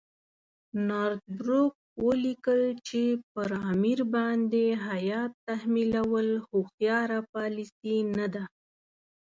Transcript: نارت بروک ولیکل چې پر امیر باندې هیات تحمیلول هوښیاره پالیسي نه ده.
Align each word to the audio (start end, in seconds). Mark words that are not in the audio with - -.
نارت 0.87 1.23
بروک 1.37 1.73
ولیکل 2.05 2.61
چې 2.87 3.01
پر 3.31 3.49
امیر 3.73 3.99
باندې 4.13 4.63
هیات 4.87 5.31
تحمیلول 5.47 6.29
هوښیاره 6.47 7.19
پالیسي 7.33 7.97
نه 8.17 8.27
ده. 8.33 8.43